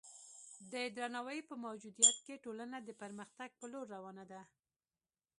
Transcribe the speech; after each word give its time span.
د 0.71 0.73
درناوي 0.97 1.39
په 1.49 1.55
موجودیت 1.65 2.17
کې 2.25 2.41
ټولنه 2.45 2.77
د 2.81 2.89
پرمختګ 3.01 3.49
په 3.59 3.65
لور 3.71 3.85
روانه 3.95 4.23
ده. 4.31 4.41